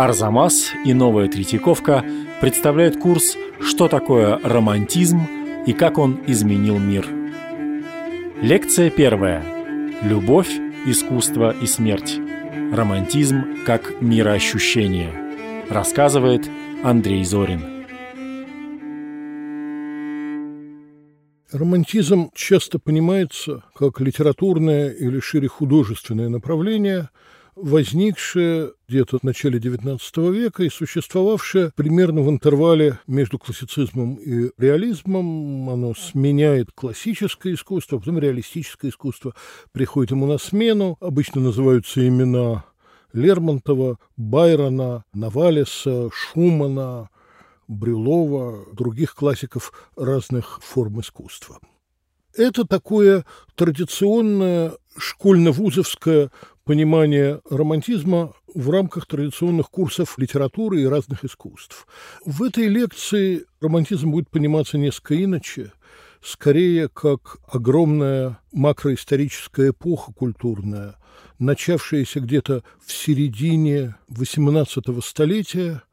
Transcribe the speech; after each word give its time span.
Арзамас 0.00 0.72
и 0.86 0.94
Новая 0.94 1.28
Третьяковка 1.28 2.02
представляют 2.40 2.96
курс 2.96 3.36
«Что 3.60 3.86
такое 3.86 4.40
романтизм 4.42 5.20
и 5.66 5.74
как 5.74 5.98
он 5.98 6.18
изменил 6.26 6.78
мир». 6.78 7.06
Лекция 8.40 8.88
первая. 8.88 9.44
Любовь, 10.00 10.48
искусство 10.86 11.50
и 11.50 11.66
смерть. 11.66 12.18
Романтизм 12.72 13.44
как 13.66 14.00
мироощущение. 14.00 15.12
Рассказывает 15.68 16.48
Андрей 16.82 17.22
Зорин. 17.22 17.60
Романтизм 21.52 22.30
часто 22.34 22.78
понимается 22.78 23.64
как 23.74 24.00
литературное 24.00 24.88
или 24.88 25.20
шире 25.20 25.48
художественное 25.48 26.30
направление, 26.30 27.10
возникшее 27.62 28.72
где-то 28.88 29.18
в 29.18 29.22
начале 29.22 29.58
XIX 29.58 29.98
века 30.32 30.62
и 30.64 30.68
существовавшее 30.68 31.72
примерно 31.76 32.22
в 32.22 32.30
интервале 32.30 32.98
между 33.06 33.38
классицизмом 33.38 34.16
и 34.16 34.50
реализмом. 34.58 35.70
Оно 35.70 35.94
сменяет 35.94 36.70
классическое 36.74 37.54
искусство, 37.54 37.98
а 37.98 38.00
потом 38.00 38.18
реалистическое 38.18 38.90
искусство 38.90 39.34
приходит 39.72 40.12
ему 40.12 40.26
на 40.26 40.38
смену. 40.38 40.96
Обычно 41.00 41.40
называются 41.40 42.06
имена 42.06 42.64
Лермонтова, 43.12 43.98
Байрона, 44.16 45.04
Навалиса, 45.12 46.10
Шумана– 46.12 47.08
Брюлова, 47.70 48.66
других 48.74 49.14
классиков 49.14 49.72
разных 49.96 50.60
форм 50.60 51.00
искусства. 51.00 51.60
Это 52.34 52.64
такое 52.66 53.24
традиционное 53.54 54.72
школьно-вузовское 54.96 56.32
понимание 56.64 57.40
романтизма 57.48 58.34
в 58.54 58.70
рамках 58.70 59.06
традиционных 59.06 59.70
курсов 59.70 60.18
литературы 60.18 60.82
и 60.82 60.86
разных 60.86 61.24
искусств. 61.24 61.86
В 62.24 62.42
этой 62.42 62.66
лекции 62.66 63.44
романтизм 63.60 64.10
будет 64.10 64.30
пониматься 64.30 64.78
несколько 64.78 65.22
иначе, 65.22 65.72
скорее 66.22 66.88
как 66.88 67.38
огромная 67.48 68.38
макроисторическая 68.52 69.70
эпоха 69.70 70.12
культурная, 70.12 70.96
начавшаяся 71.38 72.20
где-то 72.20 72.62
в 72.84 72.92
середине 72.92 73.96
XVIII 74.10 75.00
столетия– 75.02 75.82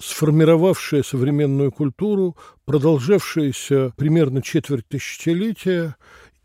сформировавшая 0.00 1.02
современную 1.02 1.72
культуру, 1.72 2.36
продолжавшаяся 2.64 3.92
примерно 3.96 4.42
четверть 4.42 4.86
тысячелетия 4.88 5.96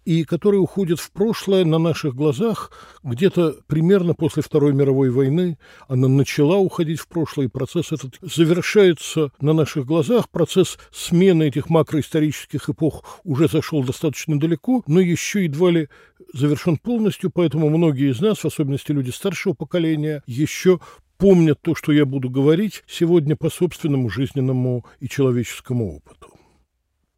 и 0.06 0.24
которая 0.24 0.62
уходит 0.62 1.00
в 1.00 1.12
прошлое 1.12 1.66
на 1.66 1.78
наших 1.78 2.16
глазах. 2.16 2.72
Где-то 3.04 3.58
примерно 3.68 4.14
после 4.14 4.44
Второй 4.44 4.74
мировой 4.74 5.10
войны 5.10 5.58
она 5.88 6.08
начала 6.08 6.58
уходить 6.58 7.00
в 7.00 7.08
прошлое, 7.08 7.46
и 7.46 7.50
процесс 7.50 7.92
этот 7.92 8.16
завершается 8.22 9.32
на 9.40 9.54
наших 9.54 9.86
глазах. 9.86 10.30
Процесс 10.30 10.78
смены 10.92 11.44
этих 11.44 11.70
макроисторических 11.70 12.70
эпох 12.70 13.22
уже 13.24 13.48
зашел 13.48 13.84
достаточно 13.84 14.40
далеко, 14.40 14.84
но 14.88 15.00
еще 15.00 15.44
едва 15.44 15.72
ли 15.72 15.90
завершен 16.34 16.78
полностью, 16.78 17.32
поэтому 17.32 17.70
многие 17.70 18.12
из 18.12 18.20
нас, 18.20 18.40
в 18.40 18.46
особенности 18.46 18.92
люди 18.92 19.12
старшего 19.12 19.54
поколения, 19.54 20.24
еще 20.26 20.80
помнят 21.18 21.62
то, 21.62 21.76
что 21.76 21.92
я 21.92 22.06
буду 22.06 22.30
говорить 22.30 22.84
сегодня 22.88 23.36
по 23.36 23.50
собственному 23.50 24.10
жизненному 24.10 24.86
и 25.00 25.08
человеческому 25.08 25.96
опыту. 25.98 26.33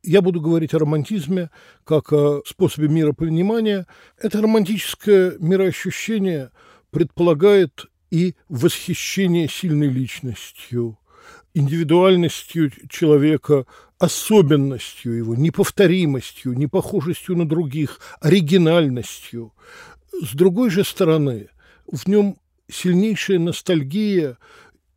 Я 0.08 0.22
буду 0.22 0.40
говорить 0.40 0.74
о 0.76 0.80
романтизме 0.80 1.50
как 1.84 2.14
о 2.14 2.44
способе 2.46 2.88
миропонимания. 2.88 3.88
Это 4.20 4.40
романтическое 4.40 5.34
мироощущение 5.40 6.52
предполагает 6.92 7.88
и 8.12 8.36
восхищение 8.48 9.50
сильной 9.50 9.88
личностью, 9.88 11.00
индивидуальностью 11.56 12.72
человека, 12.88 13.66
особенностью 13.98 15.14
его, 15.14 15.34
неповторимостью, 15.34 16.54
непохожестью 16.54 17.36
на 17.36 17.48
других, 17.50 18.00
оригинальностью. 18.22 19.54
С 20.22 20.36
другой 20.36 20.70
же 20.70 20.84
стороны, 20.84 21.50
в 21.92 22.08
нем 22.08 22.38
сильнейшая 22.72 23.40
ностальгия 23.40 24.38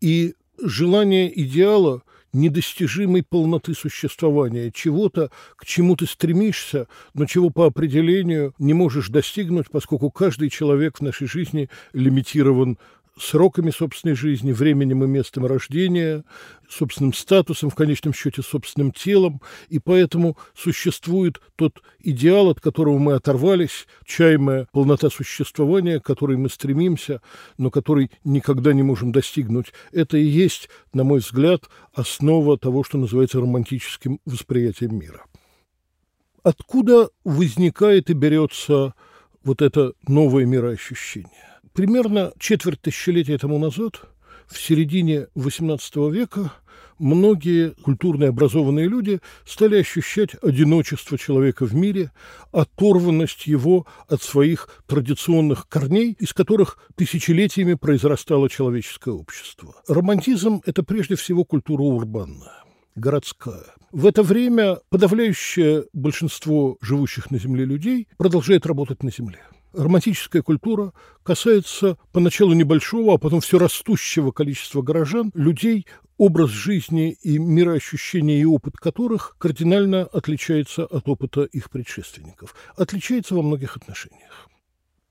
и 0.03 0.34
желание 0.62 1.33
идеала 1.41 2.03
недостижимой 2.33 3.22
полноты 3.22 3.75
существования, 3.75 4.71
чего-то, 4.71 5.31
к 5.56 5.65
чему 5.65 5.97
ты 5.97 6.06
стремишься, 6.06 6.87
но 7.15 7.27
чего 7.27 7.50
по 7.50 7.66
определению 7.66 8.55
не 8.59 8.75
можешь 8.75 9.09
достигнуть, 9.09 9.71
поскольку 9.71 10.11
каждый 10.11 10.50
человек 10.50 10.99
в 10.99 11.03
нашей 11.03 11.27
жизни 11.27 11.69
лимитирован 11.93 12.78
сроками 13.21 13.71
собственной 13.71 14.15
жизни, 14.15 14.53
временем 14.53 15.05
и 15.05 15.06
местом 15.06 15.47
рождения, 15.47 16.25
собственным 16.69 17.12
статусом, 17.12 17.71
в 17.71 17.75
конечном 17.75 18.12
счете 18.12 18.43
собственным 18.43 18.93
телом, 18.93 19.41
и 19.69 19.79
поэтому 19.79 20.37
существует 20.55 21.41
тот 21.57 21.83
идеал, 22.01 22.51
от 22.51 22.61
которого 22.61 22.99
мы 22.99 23.15
оторвались, 23.15 23.87
чаемая 24.05 24.69
полнота 24.73 25.11
существования, 25.11 26.01
к 26.01 26.05
которой 26.05 26.37
мы 26.37 26.49
стремимся, 26.49 27.21
но 27.57 27.71
который 27.71 28.11
никогда 28.25 28.73
не 28.73 28.83
можем 28.83 29.12
достигнуть. 29.12 29.73
Это 29.93 30.17
и 30.17 30.25
есть, 30.25 30.69
на 30.93 31.05
мой 31.05 31.21
взгляд, 31.21 31.65
основа 31.95 32.59
того, 32.59 32.84
что 32.84 32.99
называется 32.99 33.41
романтическим 33.41 34.21
восприятием 34.25 34.99
мира. 34.99 35.25
Откуда 36.43 37.11
возникает 37.25 38.11
и 38.11 38.15
берется 38.15 38.95
вот 39.43 39.62
это 39.62 39.93
новое 40.07 40.47
мироощущение? 40.47 41.47
Примерно 41.78 42.33
четверть 42.41 42.81
тысячелетия 42.81 43.39
тому 43.39 43.56
назад, 43.56 44.00
в 44.49 44.59
середине 44.59 45.28
XVIII 45.37 46.11
века, 46.11 46.53
многие 46.99 47.71
культурные 47.71 48.31
образованные 48.31 48.89
люди 48.89 49.21
стали 49.47 49.77
ощущать 49.77 50.31
одиночество 50.43 51.16
человека 51.16 51.66
в 51.66 51.77
мире, 51.77 52.11
оторванность 52.50 53.47
его 53.47 53.87
от 54.09 54.25
своих 54.25 54.69
традиционных 54.89 55.69
корней, 55.69 56.16
из 56.19 56.33
которых 56.33 56.78
тысячелетиями 56.97 57.75
произрастало 57.75 58.50
человеческое 58.50 59.15
общество. 59.15 59.77
Романтизм– 59.87 60.62
это 60.66 60.83
прежде 60.83 61.15
всего 61.15 61.45
культура 61.45 61.83
урбанная 61.83 62.65
городская. 62.97 63.66
В 63.93 64.06
это 64.06 64.25
время 64.25 64.81
подавляющее 64.91 65.84
большинство 65.93 66.77
живущих 66.81 67.31
на 67.31 67.39
Земле 67.39 67.65
людей 67.65 68.09
продолжает 68.16 68.66
работать 68.66 69.05
на 69.05 69.12
Земле 69.12 69.39
романтическая 69.73 70.43
культура 70.43 70.93
касается 71.23 71.99
поначалу 72.12 72.53
небольшого, 72.55 73.15
а 73.15 73.19
потом 73.19 73.41
все 73.41 73.59
растущего 73.59 74.31
количества 74.31 74.83
горожан, 74.83 75.31
людей, 75.34 75.87
образ 76.17 76.51
жизни 76.51 77.12
и 77.23 77.39
мироощущения 77.39 78.41
и 78.41 78.45
опыт 78.45 78.77
которых 78.77 79.37
кардинально 79.39 80.03
отличается 80.03 80.84
от 80.84 81.09
опыта 81.09 81.45
их 81.45 81.71
предшественников. 81.71 82.55
Отличается 82.77 83.34
во 83.34 83.43
многих 83.43 83.77
отношениях. 83.77 84.49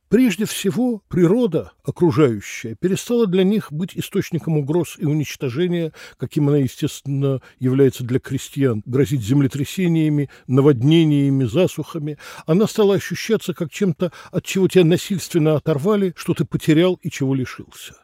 Прежде 0.09 0.45
всего, 0.45 1.01
природа 1.09 1.73
окружающая 1.83 2.75
перестала 2.75 3.27
для 3.27 3.43
них 3.43 3.73
быть 3.73 3.91
источником 3.97 4.57
угроз 4.57 4.95
и 4.97 5.05
уничтожения, 5.05 5.91
каким 6.17 6.47
она, 6.47 6.57
естественно, 6.57 7.41
является 7.59 8.05
для 8.05 8.19
крестьян, 8.19 8.81
грозить 8.85 9.21
землетрясениями, 9.21 10.29
наводнениями, 10.47 11.43
засухами. 11.43 12.17
Она 12.45 12.67
стала 12.67 12.95
ощущаться 12.95 13.53
как 13.53 13.69
чем-то, 13.69 14.13
от 14.31 14.45
чего 14.45 14.69
тебя 14.69 14.85
насильственно 14.85 15.55
оторвали, 15.55 16.13
что 16.15 16.33
ты 16.33 16.45
потерял 16.45 16.97
и 17.01 17.09
чего 17.09 17.35
лишился. 17.35 17.95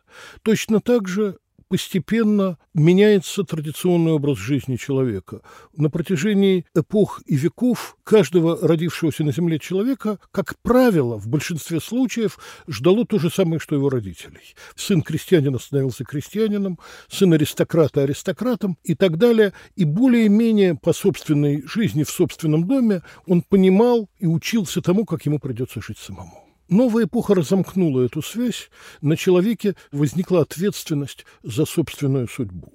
Точно 0.42 0.82
так 0.82 1.08
же 1.08 1.38
постепенно 1.74 2.60
меняется 2.76 3.44
традиционный 3.44 4.12
образ 4.12 4.38
жизни 4.38 4.76
человека. 4.76 5.42
На 5.76 5.90
протяжении 5.90 6.68
эпох 6.76 7.24
и 7.26 7.36
веков 7.36 7.98
каждого 8.04 8.60
родившегося 8.62 9.24
на 9.24 9.32
Земле 9.32 9.58
человека, 9.58 10.20
как 10.30 10.54
правило, 10.62 11.18
в 11.18 11.28
большинстве 11.28 11.80
случаев 11.80 12.38
ждало 12.68 13.08
то 13.08 13.18
же 13.18 13.32
самое, 13.32 13.60
что 13.60 13.74
его 13.74 13.90
родителей. 13.90 14.54
Сын 14.76 15.02
крестьянина 15.02 15.58
становился 15.58 16.04
крестьянином, 16.04 16.78
сын 17.10 17.34
аристократа– 17.34 18.02
аристократом 18.04 18.78
и 18.84 18.94
так 18.94 19.18
далее. 19.18 19.52
И 19.76 19.84
более-менее 19.84 20.76
по 20.76 20.94
собственной 20.94 21.64
жизни 21.66 22.04
в 22.04 22.12
собственном 22.12 22.68
доме 22.68 23.02
он 23.26 23.42
понимал 23.42 24.12
и 24.20 24.28
учился 24.28 24.80
тому, 24.84 25.06
как 25.06 25.26
ему 25.26 25.40
придется 25.40 25.82
жить 25.82 25.98
самому. 25.98 26.43
Новая 26.74 27.06
эпоха 27.06 27.36
разомкнула 27.36 28.02
эту 28.02 28.24
связь, 28.24 28.72
на 29.00 29.16
человеке 29.16 29.76
возникла 29.92 30.42
ответственность 30.42 31.24
за 31.44 31.66
собственную 31.66 32.28
судьбу. 32.28 32.74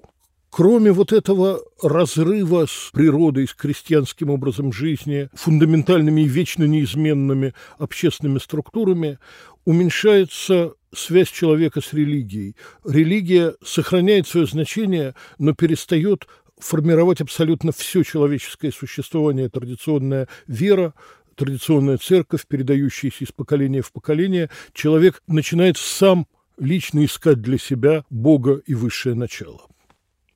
Кроме 0.49 0.93
вот 0.93 1.11
этого 1.11 1.61
разрыва 1.83 2.65
с 2.65 2.91
природой, 2.93 3.45
с 3.45 3.53
крестьянским 3.53 4.29
образом 4.29 4.71
жизни, 4.71 5.29
фундаментальными 5.33 6.21
и 6.21 6.29
вечно 6.29 6.63
неизменными 6.63 7.53
общественными 7.77 8.39
структурами, 8.39 9.19
уменьшается 9.65 10.75
связь 10.95 11.29
человека 11.29 11.81
с 11.81 11.91
религией. 11.91 12.55
Религия 12.85 13.55
сохраняет 13.61 14.29
свое 14.29 14.47
значение, 14.47 15.13
но 15.39 15.53
перестает 15.53 16.25
формировать 16.59 17.21
абсолютно 17.21 17.71
все 17.71 18.03
человеческое 18.03 18.71
существование, 18.71 19.49
традиционная 19.49 20.27
вера, 20.47 20.93
традиционная 21.39 21.97
церковь, 21.97 22.45
передающаяся 22.47 23.23
из 23.23 23.31
поколения 23.31 23.81
в 23.81 23.93
поколение, 23.93 24.49
человек 24.73 25.23
начинает 25.25 25.77
сам 25.77 26.27
лично 26.57 27.05
искать 27.05 27.41
для 27.41 27.57
себя 27.57 28.03
Бога 28.09 28.61
и 28.65 28.73
высшее 28.73 29.15
начало. 29.15 29.61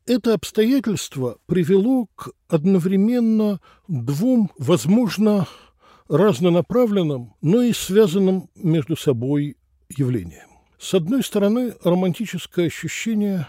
Это 0.05 0.33
обстоятельство 0.33 1.38
привело 1.45 2.07
к 2.15 2.29
одновременно 2.47 3.59
двум, 3.89 4.50
возможно, 4.57 5.45
разнонаправленным, 6.07 7.33
но 7.41 7.61
и 7.61 7.73
связанным 7.73 8.50
между 8.55 8.95
собой 8.95 9.57
явлениям. 9.89 10.50
С 10.79 10.94
одной 10.94 11.21
стороны, 11.21 11.73
романтическое 11.83 12.67
ощущение 12.67 13.47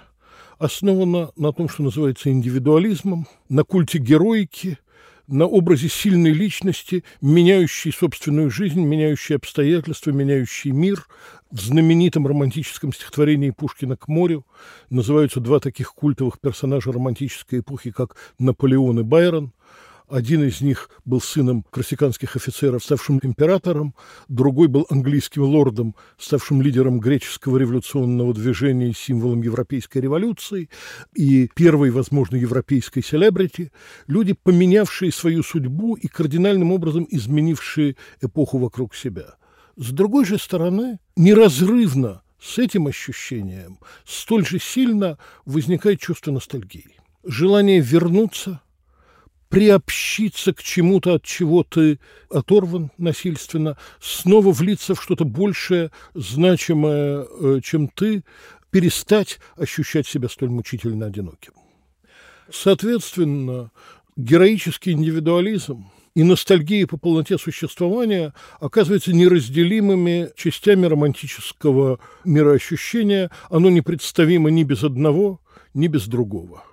основано 0.59 1.31
на 1.37 1.53
том, 1.53 1.69
что 1.69 1.85
называется 1.85 2.31
индивидуализмом, 2.31 3.29
на 3.49 3.63
культе 3.63 3.99
героики, 3.99 4.79
на 5.27 5.47
образе 5.47 5.89
сильной 5.89 6.33
личности, 6.33 7.05
меняющей 7.21 7.93
собственную 7.93 8.51
жизнь, 8.51 8.81
меняющей 8.81 9.37
обстоятельства, 9.37 10.11
меняющей 10.11 10.71
мир. 10.71 11.07
В 11.51 11.61
знаменитом 11.61 12.27
романтическом 12.27 12.93
стихотворении 12.93 13.51
Пушкина 13.51 13.97
«К 13.97 14.09
морю» 14.09 14.45
называются 14.91 15.41
два 15.41 15.61
таких 15.61 15.95
культовых 15.95 16.41
персонажа 16.41 16.91
романтической 16.91 17.61
эпохи, 17.61 17.93
как 17.93 18.17
Наполеон 18.39 19.01
и 19.01 19.03
Байрон– 19.03 19.53
один 20.15 20.45
из 20.45 20.61
них 20.61 20.91
был 21.05 21.21
сыном 21.21 21.65
корсиканских 21.71 22.37
офицеров, 22.37 22.85
ставшим 22.85 23.19
императором, 23.21 23.97
другой 24.29 24.69
был 24.69 24.87
английским 24.89 25.43
лордом, 25.43 25.97
ставшим 26.19 26.63
лидером 26.63 27.01
греческого 27.01 27.59
революционного 27.59 28.33
движения 28.33 28.91
и 28.91 28.95
символом 28.95 29.43
европейской 29.43 29.99
революции, 29.99 30.71
и 31.17 31.51
первой, 31.57 31.91
возможно, 31.91 32.37
европейской 32.37 33.03
селебрити, 33.03 33.73
люди, 34.07 34.37
поменявшие 34.41 35.11
свою 35.11 35.43
судьбу 35.43 35.97
и 35.97 36.07
кардинальным 36.07 36.71
образом 36.71 37.09
изменившие 37.11 37.97
эпоху 38.23 38.59
вокруг 38.59 38.95
себя. 38.95 39.35
С 39.75 39.91
другой 39.91 40.27
же 40.27 40.39
стороны, 40.39 41.01
неразрывно 41.17 42.23
с 42.41 42.59
этим 42.59 42.87
ощущением 42.87 43.81
столь 44.07 44.47
же 44.47 44.61
сильно 44.61 45.19
возникает 45.45 45.99
чувство 45.99 46.31
ностальгии. 46.31 47.01
Желание 47.25 47.81
вернуться 47.81 48.61
приобщиться 49.55 50.53
к 50.53 50.65
чему-то, 50.65 51.15
от 51.15 51.23
чего 51.23 51.63
ты 51.63 52.01
оторван 52.29 52.91
насильственно, 52.99 53.77
снова 54.01 54.51
влиться 54.51 54.97
в 54.97 55.03
что-то 55.03 55.25
большее, 55.25 55.93
значимое, 56.13 57.25
э, 57.25 57.61
чем 57.63 57.87
ты, 57.87 58.25
перестать 58.71 59.39
ощущать 59.57 60.09
себя 60.09 60.29
столь 60.29 60.51
мучительно 60.51 61.07
одиноким. 61.07 61.53
Соответственно, 62.51 63.71
героический 64.17 64.91
индивидуализм 64.91 65.89
и 66.17 66.25
ностальгия 66.25 66.89
по 66.89 66.97
полноте 66.97 67.39
существования 67.39 68.35
оказываются 68.59 69.13
неразделимыми 69.13 70.31
частями 70.35 70.87
романтического 70.87 72.01
мироощущения. 72.25 73.31
Оно 73.51 73.71
непредставимо 73.71 74.51
ни 74.51 74.65
без 74.65 74.83
одного, 74.83 75.41
ни 75.75 75.87
без 75.87 76.09
другого. 76.09 76.65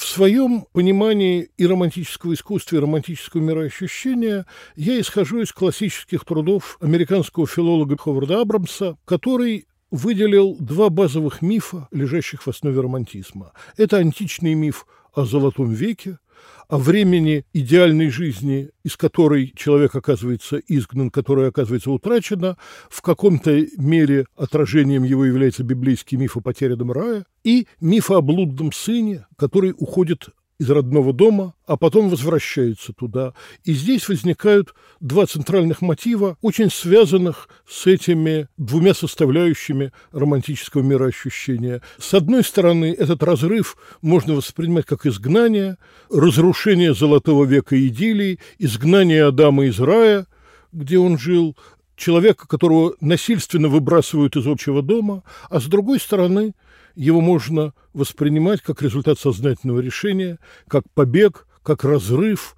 В 0.00 0.06
своем 0.06 0.64
понимании 0.72 1.50
и 1.58 1.66
романтического 1.66 2.32
искусства, 2.32 2.76
и 2.76 2.78
романтического 2.78 3.42
мироощущения 3.42 4.46
я 4.74 4.98
исхожу 4.98 5.42
из 5.42 5.52
классических 5.52 6.24
трудов 6.24 6.78
американского 6.80 7.46
филолога 7.46 7.98
Ховарда 7.98 8.40
Абрамса, 8.40 8.96
который 9.04 9.66
выделил 9.90 10.56
два 10.58 10.88
базовых 10.88 11.42
мифа, 11.42 11.86
лежащих 11.90 12.46
в 12.46 12.48
основе 12.48 12.80
романтизма. 12.80 13.52
Это 13.76 13.98
античный 13.98 14.54
миф 14.54 14.86
о 15.12 15.26
Золотом 15.26 15.70
веке– 15.70 16.18
о 16.68 16.78
времени 16.78 17.44
идеальной 17.52 18.10
жизни, 18.10 18.70
из 18.84 18.96
которой 18.96 19.52
человек 19.56 19.94
оказывается 19.94 20.58
изгнан, 20.58 21.10
которая 21.10 21.48
оказывается 21.48 21.90
утрачена, 21.90 22.56
в 22.88 23.02
каком-то 23.02 23.66
мере 23.76 24.26
отражением 24.36 25.02
его 25.02 25.24
является 25.24 25.64
библейский 25.64 26.16
миф 26.16 26.36
о 26.36 26.40
потерянном 26.40 26.92
рае, 26.92 27.24
и 27.42 27.66
миф 27.80 28.10
о 28.10 28.20
блудном 28.20 28.72
сыне, 28.72 29.26
который 29.36 29.74
уходит 29.76 30.28
из 30.60 30.68
родного 30.68 31.14
дома, 31.14 31.54
а 31.66 31.78
потом 31.78 32.10
возвращается 32.10 32.92
туда. 32.92 33.32
И 33.64 33.72
здесь 33.72 34.06
возникают 34.10 34.74
два 35.00 35.24
центральных 35.24 35.80
мотива, 35.80 36.36
очень 36.42 36.70
связанных 36.70 37.48
с 37.66 37.86
этими 37.86 38.46
двумя 38.58 38.92
составляющими 38.92 39.90
романтического 40.12 40.82
мироощущения. 40.82 41.80
С 41.98 42.12
одной 42.12 42.44
стороны, 42.44 42.94
этот 42.96 43.22
разрыв 43.22 43.78
можно 44.02 44.34
воспринимать 44.34 44.84
как 44.84 45.06
изгнание, 45.06 45.78
разрушение 46.10 46.92
золотого 46.92 47.46
века 47.46 47.74
идиллии, 47.88 48.38
изгнание 48.58 49.24
Адама 49.24 49.64
из 49.64 49.80
рая, 49.80 50.26
где 50.72 50.98
он 50.98 51.18
жил, 51.18 51.56
человека, 51.96 52.46
которого 52.46 52.96
насильственно 53.00 53.68
выбрасывают 53.68 54.36
из 54.36 54.46
общего 54.46 54.82
дома, 54.82 55.22
а 55.48 55.58
с 55.58 55.64
другой 55.64 56.00
стороны– 56.00 56.52
его 57.00 57.22
можно 57.22 57.72
воспринимать 57.94 58.60
как 58.60 58.82
результат 58.82 59.18
сознательного 59.18 59.80
решения, 59.80 60.38
как 60.68 60.84
побег, 60.92 61.46
как 61.62 61.82
разрыв, 61.82 62.56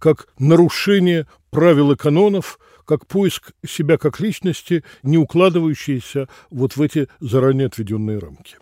как 0.00 0.26
нарушение 0.36 1.28
правил 1.50 1.92
и 1.92 1.96
канонов, 1.96 2.58
как 2.84 3.06
поиск 3.06 3.52
себя 3.64 3.96
как 3.96 4.18
личности, 4.18 4.82
не 5.04 5.16
укладывающийся 5.16 6.28
вот 6.50 6.76
в 6.76 6.82
эти 6.82 7.08
заранее 7.20 7.68
отведенные 7.68 8.18
рамки. 8.18 8.56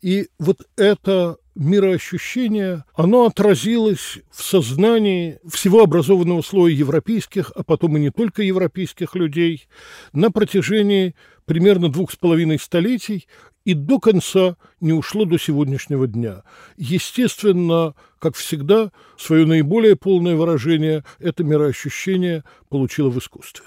И 0.00 0.28
вот 0.38 0.62
это 0.76 1.38
мироощущение, 1.56 2.84
оно 2.94 3.26
отразилось 3.26 4.20
в 4.30 4.42
сознании 4.42 5.40
всего 5.50 5.82
образованного 5.82 6.42
слоя 6.42 6.72
европейских, 6.72 7.50
а 7.56 7.64
потом 7.64 7.96
и 7.96 8.00
не 8.00 8.10
только 8.10 8.42
европейских 8.42 9.16
людей 9.16 9.66
на 10.12 10.30
протяжении 10.30 11.14
примерно 11.44 11.90
двух 11.90 12.12
с 12.12 12.16
половиной 12.16 12.58
столетий 12.58 13.26
и 13.64 13.74
до 13.74 13.98
конца 14.00 14.56
не 14.80 14.92
ушло 14.92 15.24
до 15.24 15.38
сегодняшнего 15.38 16.06
дня. 16.06 16.42
Естественно, 16.76 17.94
как 18.18 18.36
всегда, 18.36 18.90
свое 19.16 19.46
наиболее 19.46 19.96
полное 19.96 20.36
выражение 20.36 21.04
это 21.18 21.44
мироощущение 21.44 22.44
получило 22.68 23.08
в 23.08 23.18
искусстве. 23.18 23.66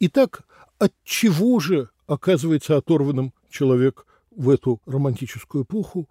Итак, 0.00 0.42
от 0.78 0.92
чего 1.04 1.60
же 1.60 1.90
оказывается 2.06 2.76
оторванным 2.76 3.34
человек 3.50 4.06
в 4.34 4.48
эту 4.48 4.80
романтическую 4.86 5.64
эпоху? 5.64 6.08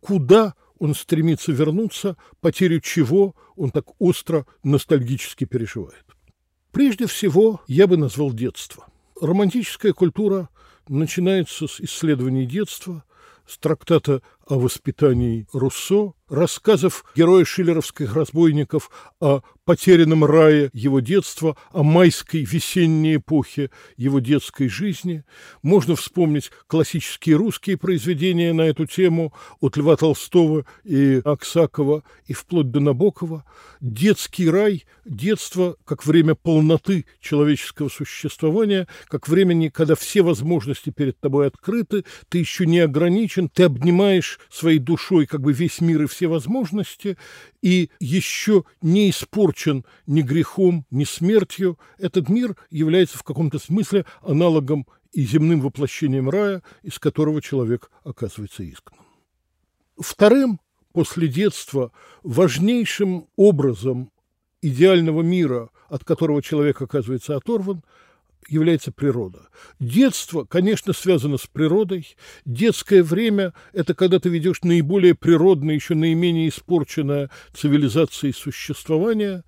Куда 0.00 0.54
он 0.78 0.94
стремится 0.94 1.52
вернуться, 1.52 2.16
потерю 2.40 2.80
чего 2.80 3.34
он 3.56 3.70
так 3.70 3.86
остро 3.98 4.46
ностальгически 4.62 5.44
переживает? 5.44 6.04
Прежде 6.72 7.06
всего, 7.06 7.60
я 7.66 7.86
бы 7.86 7.96
назвал 7.96 8.32
детство. 8.32 8.86
Романтическая 9.20 9.92
культура 9.92 10.48
начинается 10.88 11.66
с 11.66 11.80
исследований 11.80 12.46
детства, 12.46 13.04
с 13.46 13.58
трактата 13.58 14.22
о 14.48 14.58
воспитании 14.58 15.46
Руссо, 15.52 16.14
рассказов 16.28 17.04
героя 17.14 17.44
шиллеровских 17.44 18.14
разбойников 18.14 18.90
о 19.20 19.42
потерянном 19.64 20.24
рае 20.24 20.70
его 20.72 21.00
детства, 21.00 21.56
о 21.72 21.82
майской 21.82 22.42
весенней 22.44 23.16
эпохе 23.16 23.70
его 23.96 24.18
детской 24.18 24.68
жизни. 24.68 25.24
Можно 25.62 25.96
вспомнить 25.96 26.50
классические 26.66 27.36
русские 27.36 27.76
произведения 27.76 28.52
на 28.52 28.62
эту 28.62 28.86
тему 28.86 29.34
от 29.60 29.76
Льва 29.76 29.96
Толстого 29.96 30.64
и 30.84 31.20
Аксакова 31.24 32.02
и 32.26 32.32
вплоть 32.32 32.70
до 32.70 32.80
Набокова. 32.80 33.44
Детский 33.80 34.48
рай, 34.48 34.84
детство 35.04 35.76
как 35.84 36.06
время 36.06 36.34
полноты 36.34 37.04
человеческого 37.20 37.88
существования, 37.88 38.88
как 39.08 39.28
времени, 39.28 39.68
когда 39.68 39.94
все 39.94 40.22
возможности 40.22 40.90
перед 40.90 41.20
тобой 41.20 41.48
открыты, 41.48 42.04
ты 42.28 42.38
еще 42.38 42.64
не 42.64 42.80
ограничен, 42.80 43.48
ты 43.48 43.64
обнимаешь 43.64 44.37
своей 44.50 44.78
душой 44.78 45.26
как 45.26 45.40
бы 45.40 45.52
весь 45.52 45.80
мир 45.80 46.02
и 46.02 46.06
все 46.06 46.26
возможности, 46.26 47.16
и 47.62 47.90
еще 48.00 48.64
не 48.82 49.10
испорчен 49.10 49.84
ни 50.06 50.22
грехом, 50.22 50.86
ни 50.90 51.04
смертью, 51.04 51.78
этот 51.98 52.28
мир 52.28 52.56
является 52.70 53.18
в 53.18 53.22
каком-то 53.22 53.58
смысле 53.58 54.04
аналогом 54.22 54.86
и 55.12 55.24
земным 55.24 55.60
воплощением 55.60 56.28
рая, 56.28 56.62
из 56.82 56.98
которого 56.98 57.42
человек 57.42 57.90
оказывается 58.04 58.62
изгнан. 58.64 59.00
Вторым, 59.98 60.60
после 60.92 61.28
детства, 61.28 61.92
важнейшим 62.22 63.26
образом 63.36 64.10
идеального 64.62 65.22
мира, 65.22 65.70
от 65.88 66.04
которого 66.04 66.42
человек 66.42 66.80
оказывается 66.82 67.36
оторван– 67.36 67.82
является 68.48 68.92
природа. 68.92 69.48
Детство, 69.80 70.44
конечно, 70.44 70.92
связано 70.92 71.38
с 71.38 71.46
природой. 71.46 72.16
Детское 72.44 73.02
время– 73.02 73.54
это 73.72 73.94
когда 73.94 74.18
ты 74.18 74.28
ведешь 74.28 74.62
наиболее 74.62 75.14
природное, 75.14 75.74
еще 75.74 75.94
наименее 75.94 76.48
испорченное 76.48 77.30
цивилизацией 77.54 78.32
существования. 78.32 79.44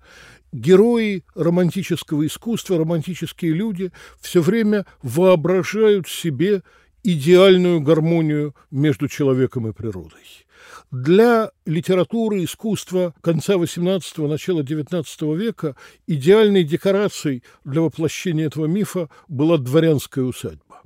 Герои 0.51 1.23
романтического 1.33 2.25
искусства, 2.25 2.77
романтические 2.77 3.53
люди 3.53 3.91
все 4.19 4.41
время 4.41 4.85
воображают 5.01 6.07
себе 6.07 6.61
идеальную 7.03 7.81
гармонию 7.81 8.55
между 8.69 9.07
человеком 9.07 9.67
и 9.67 9.73
природой. 9.73 10.45
Для 10.91 11.51
литературы, 11.65 12.43
искусства 12.43 13.13
конца 13.21 13.55
XVIII– 13.55 14.27
начала 14.29 14.61
XIX 14.61 15.35
века 15.35 15.75
идеальной 16.07 16.63
декорацией 16.63 17.43
для 17.63 17.81
воплощения 17.81 18.47
этого 18.47 18.65
мифа 18.65 19.09
была 19.27 19.57
дворянская 19.57 20.25
усадьба. 20.25 20.81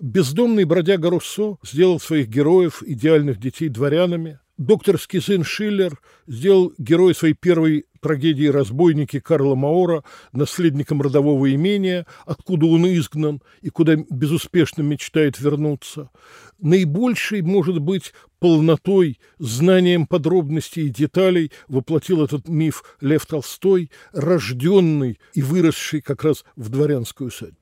Бездомный 0.00 0.64
бродяга 0.64 1.08
Руссо 1.08 1.56
сделал 1.62 2.00
своих 2.00 2.28
героев, 2.28 2.82
идеальных 2.84 3.38
детей 3.38 3.68
дворянами. 3.68 4.40
Докторский 4.56 5.20
сын 5.20 5.42
Шиллер 5.42 6.00
сделал 6.28 6.72
герой 6.78 7.14
своей 7.14 7.34
первой 7.34 7.86
трагедии 8.00 8.46
«Разбойники» 8.46 9.18
Карла 9.18 9.56
Маора 9.56 10.04
наследником 10.32 11.02
родового 11.02 11.52
имения, 11.52 12.06
откуда 12.24 12.66
он 12.66 12.86
изгнан 12.86 13.42
и 13.62 13.70
куда 13.70 13.96
безуспешно 13.96 14.82
мечтает 14.82 15.40
вернуться. 15.40 16.10
Наибольшей, 16.60 17.42
может 17.42 17.80
быть, 17.80 18.12
полнотой, 18.38 19.18
знанием 19.38 20.06
подробностей 20.06 20.86
и 20.86 20.90
деталей 20.90 21.50
воплотил 21.66 22.22
этот 22.22 22.46
миф 22.48 22.84
Лев 23.00 23.26
Толстой, 23.26 23.90
рожденный 24.12 25.18
и 25.32 25.42
выросший 25.42 26.00
как 26.00 26.22
раз 26.22 26.44
в 26.54 26.68
дворянской 26.68 27.26
усадьбе. 27.26 27.56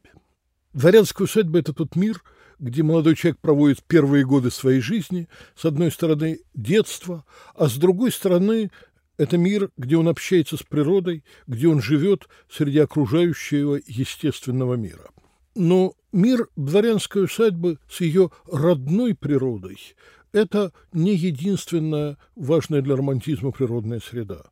Дворянская 0.75 1.25
усадьба– 1.25 1.59
это 1.61 1.73
тот 1.73 1.97
мир, 1.97 2.23
где 2.63 2.85
молодой 2.85 3.17
человек 3.17 3.41
проводит 3.41 3.83
первые 3.83 4.25
годы 4.25 4.51
своей 4.51 4.81
жизни, 4.81 5.29
с 5.57 5.65
одной 5.65 5.91
стороны, 5.91 6.39
детство, 6.55 7.25
а 7.57 7.69
с 7.69 7.77
другой 7.77 8.13
стороны, 8.13 8.71
это 9.19 9.37
мир, 9.37 9.71
где 9.77 9.97
он 9.97 10.09
общается 10.09 10.57
с 10.57 10.63
природой, 10.63 11.25
где 11.49 11.67
он 11.67 11.83
живет 11.83 12.29
среди 12.49 12.79
окружающего 12.79 13.81
естественного 13.85 14.75
мира. 14.75 15.11
Но 15.57 15.95
мир 16.13 16.49
дворянской 16.55 17.25
усадьбы 17.25 17.79
с 17.91 18.01
ее 18.01 18.31
родной 18.51 19.15
природой– 19.17 19.79
это 20.33 20.73
не 20.93 21.15
единственная 21.17 22.17
важная 22.37 22.81
для 22.81 22.95
романтизма 22.97 23.51
природная 23.51 24.01
среда. 24.01 24.45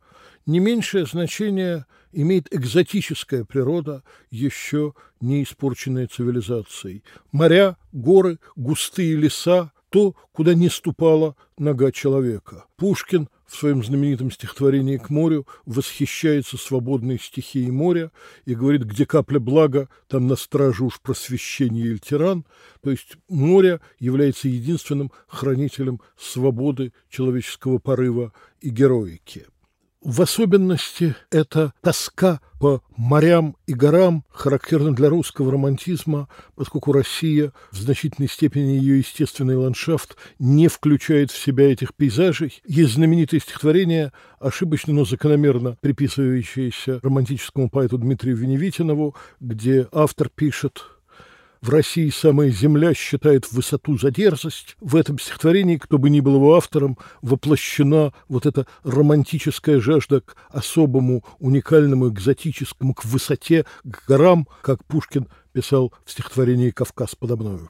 Не 0.46 0.58
меньшее 0.58 1.06
значение 1.06 1.86
имеет 2.12 2.52
экзотическая 2.52 3.44
природа, 3.44 4.02
еще 4.30 4.94
не 5.20 5.42
испорченная 5.42 6.08
цивилизацией. 6.08 7.04
Моря, 7.30 7.76
горы, 7.92 8.38
густые 8.56 9.16
леса, 9.16 9.72
то, 9.90 10.14
куда 10.32 10.54
не 10.54 10.68
ступала 10.68 11.36
нога 11.58 11.92
человека. 11.92 12.64
Пушкин 12.76 13.28
в 13.46 13.56
своем 13.56 13.82
знаменитом 13.82 14.30
стихотворении 14.30 14.96
«К 14.96 15.10
морю» 15.10 15.46
восхищается 15.66 16.56
свободной 16.56 17.18
стихией 17.18 17.72
моря 17.72 18.12
и 18.44 18.54
говорит, 18.54 18.84
где 18.84 19.04
капля 19.04 19.40
блага, 19.40 19.88
там 20.06 20.28
на 20.28 20.36
страже 20.36 20.84
уж 20.84 21.00
просвещение 21.00 21.86
или 21.86 21.98
тиран. 21.98 22.46
То 22.80 22.92
есть 22.92 23.16
море 23.28 23.80
является 23.98 24.48
единственным 24.48 25.10
хранителем 25.26 26.00
свободы 26.16 26.92
человеческого 27.08 27.78
порыва 27.78 28.32
и 28.60 28.70
героики. 28.70 29.46
В 30.02 30.22
особенности 30.22 31.14
эта 31.30 31.74
тоска 31.82 32.40
по 32.58 32.82
морям 32.96 33.56
и 33.66 33.74
горам 33.74 34.24
характерна 34.30 34.94
для 34.94 35.10
русского 35.10 35.52
романтизма, 35.52 36.26
поскольку 36.54 36.92
Россия 36.92 37.52
в 37.70 37.76
значительной 37.76 38.28
степени 38.30 38.78
ее 38.78 38.98
естественный 38.98 39.56
ландшафт 39.56 40.16
не 40.38 40.68
включает 40.68 41.30
в 41.30 41.38
себя 41.38 41.70
этих 41.70 41.94
пейзажей. 41.94 42.62
Есть 42.64 42.94
знаменитое 42.94 43.40
стихотворение, 43.40 44.12
ошибочно, 44.38 44.94
но 44.94 45.04
закономерно 45.04 45.76
приписывающееся 45.82 47.00
романтическому 47.02 47.68
поэту 47.68 47.98
Дмитрию 47.98 48.38
Веневитинову, 48.38 49.14
где 49.38 49.86
автор 49.92 50.30
пишет 50.30 50.82
в 51.60 51.68
России 51.68 52.08
самая 52.08 52.50
земля 52.50 52.94
считает 52.94 53.52
высоту 53.52 53.98
за 53.98 54.10
дерзость. 54.10 54.76
В 54.80 54.96
этом 54.96 55.18
стихотворении, 55.18 55.76
кто 55.76 55.98
бы 55.98 56.08
ни 56.08 56.20
был 56.20 56.36
его 56.36 56.54
автором, 56.56 56.96
воплощена 57.20 58.12
вот 58.28 58.46
эта 58.46 58.66
романтическая 58.82 59.80
жажда 59.80 60.22
к 60.22 60.36
особому, 60.48 61.24
уникальному, 61.38 62.08
экзотическому, 62.08 62.94
к 62.94 63.04
высоте, 63.04 63.66
к 63.84 64.06
горам, 64.08 64.48
как 64.62 64.84
Пушкин 64.84 65.28
писал 65.52 65.92
в 66.04 66.10
стихотворении 66.10 66.70
«Кавказ 66.70 67.14
подо 67.14 67.36
мною». 67.36 67.68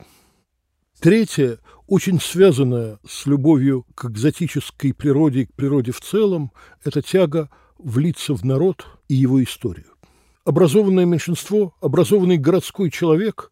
Третье, 1.01 1.59
очень 1.87 2.21
связанное 2.21 2.99
с 3.09 3.27
любовью 3.27 3.87
к 3.95 4.05
экзотической 4.05 4.93
природе 4.93 5.41
и 5.41 5.47
к 5.47 5.55
природе 5.55 5.93
в 5.93 6.01
целом, 6.01 6.53
это 6.85 7.01
тяга 7.01 7.49
влиться 7.79 8.35
в 8.35 8.45
народ 8.45 8.87
и 9.09 9.15
его 9.15 9.43
историю. 9.43 9.87
Образованное 10.45 11.07
меньшинство, 11.07 11.75
образованный 11.81 12.37
городской 12.37 12.91
человек 12.91 13.51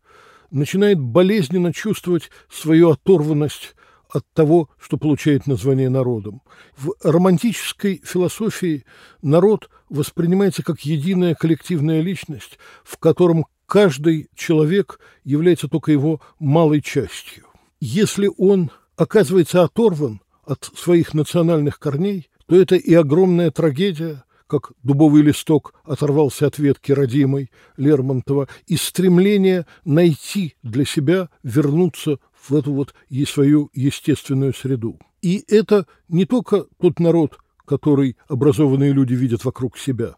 начинает 0.51 0.99
болезненно 0.99 1.73
чувствовать 1.73 2.31
свою 2.51 2.91
оторванность 2.91 3.75
от 4.11 4.25
того, 4.33 4.71
что 4.81 4.97
получает 4.97 5.47
название 5.47 5.91
народом. 5.91 6.43
В 6.77 6.95
романтической 7.03 8.01
философии 8.05 8.85
народ 9.23 9.69
воспринимается 9.89 10.63
как 10.63 10.81
единая 10.81 11.35
коллективная 11.35 12.01
личность, 12.01 12.59
в 12.85 12.97
котором 12.99 13.47
каждый 13.67 14.29
человек 14.35 14.99
является 15.25 15.69
только 15.69 15.93
его 15.93 16.21
малой 16.39 16.81
частью. 16.81 17.45
Если 17.81 18.31
он 18.39 18.71
оказывается 18.97 19.63
оторван 19.63 20.21
от 20.45 20.71
своих 20.75 21.13
национальных 21.15 21.79
корней, 21.79 22.31
то 22.47 22.57
это 22.57 22.77
и 22.77 22.95
огромная 22.95 23.51
трагедия, 23.51 24.25
как 24.49 24.73
дубовый 24.83 25.23
листок 25.23 25.75
оторвался 25.85 26.47
от 26.47 26.59
ветки 26.59 26.91
родимой 26.91 27.51
Лермонтова, 27.77 28.49
и 28.67 28.77
стремление 28.77 29.67
найти 29.85 30.57
для 30.63 30.85
себя, 30.85 31.29
вернуться 31.45 32.19
в 32.49 32.55
эту 32.55 32.73
вот 32.73 32.95
свою 33.27 33.71
естественную 33.75 34.55
среду. 34.55 34.99
И 35.23 35.45
это 35.49 35.87
не 36.09 36.25
только 36.25 36.65
тот 36.81 36.99
народ, 36.99 37.39
который 37.67 38.17
образованные 38.29 38.93
люди 38.93 39.15
видят 39.15 39.45
вокруг 39.45 39.77
себя. 39.77 40.17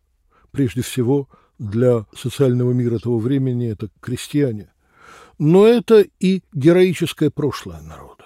Прежде 0.53 0.83
всего, 0.83 1.29
для 1.59 2.07
социального 2.17 2.73
мира 2.73 2.99
того 2.99 3.19
времени 3.19 3.69
это 3.69 3.91
крестьяне. 4.01 4.73
Но 5.39 5.67
это 5.67 6.05
и 6.21 6.43
героическое 6.53 7.31
прошлое 7.31 7.81
народа 7.81 8.25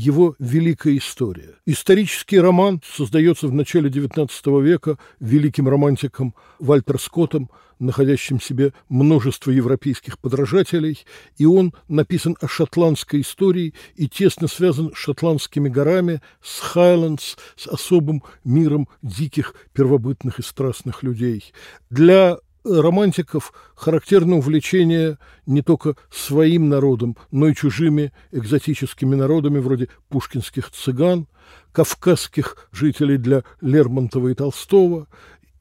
его 0.00 0.34
великая 0.38 0.96
история. 0.96 1.56
Исторический 1.66 2.40
роман 2.40 2.80
создается 2.84 3.48
в 3.48 3.52
начале 3.52 3.90
XIX 3.90 4.62
века 4.62 4.98
великим 5.20 5.68
романтиком 5.68 6.34
Вальтер 6.58 6.98
Скоттом, 6.98 7.50
находящим 7.78 8.38
в 8.38 8.44
себе 8.44 8.72
множество 8.88 9.50
европейских 9.50 10.18
подражателей, 10.18 11.04
и 11.36 11.44
он 11.44 11.74
написан 11.88 12.36
о 12.40 12.48
шотландской 12.48 13.20
истории 13.20 13.74
и 13.94 14.08
тесно 14.08 14.48
связан 14.48 14.92
с 14.94 14.96
шотландскими 14.96 15.68
горами, 15.68 16.22
с 16.42 16.60
Хайлендс, 16.60 17.36
с 17.56 17.66
особым 17.66 18.22
миром 18.42 18.88
диких 19.02 19.54
первобытных 19.74 20.38
и 20.38 20.42
страстных 20.42 21.02
людей. 21.02 21.52
Для 21.90 22.38
романтиков 22.64 23.52
характерно 23.74 24.36
увлечение 24.36 25.18
не 25.46 25.62
только 25.62 25.96
своим 26.10 26.68
народом, 26.68 27.16
но 27.30 27.48
и 27.48 27.54
чужими 27.54 28.12
экзотическими 28.32 29.14
народами, 29.14 29.58
вроде 29.58 29.88
пушкинских 30.08 30.70
цыган, 30.70 31.26
кавказских 31.72 32.68
жителей 32.72 33.16
для 33.16 33.44
Лермонтова 33.60 34.28
и 34.28 34.34
Толстого, 34.34 35.06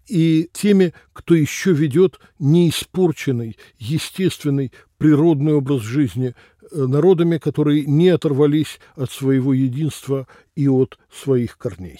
и 0.07 0.49
теми, 0.51 0.93
кто 1.13 1.35
еще 1.35 1.71
ведет 1.71 2.19
неиспорченный, 2.39 3.57
естественный, 3.77 4.71
природный 4.97 5.53
образ 5.53 5.81
жизни 5.81 6.33
э, 6.71 6.85
народами, 6.85 7.37
которые 7.37 7.85
не 7.85 8.09
оторвались 8.09 8.79
от 8.95 9.11
своего 9.11 9.53
единства 9.53 10.27
и 10.55 10.67
от 10.67 10.97
своих 11.11 11.57
корней. 11.57 11.99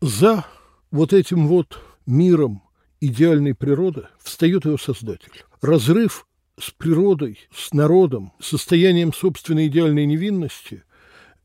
За 0.00 0.46
вот 0.90 1.12
этим 1.12 1.48
вот 1.48 1.80
миром, 2.06 2.62
идеальной 3.00 3.54
природы 3.54 4.06
встает 4.22 4.64
его 4.64 4.78
создатель. 4.78 5.44
Разрыв 5.60 6.26
с 6.58 6.70
природой, 6.70 7.38
с 7.54 7.72
народом, 7.72 8.32
состоянием 8.40 9.12
собственной 9.12 9.68
идеальной 9.68 10.06
невинности– 10.06 10.82